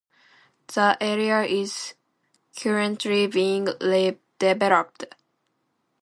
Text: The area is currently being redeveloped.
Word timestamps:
The 0.73 0.97
area 0.99 1.43
is 1.43 1.93
currently 2.57 3.27
being 3.27 3.67
redeveloped. 3.67 5.11